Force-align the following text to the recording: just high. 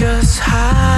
just 0.00 0.38
high. 0.38 0.89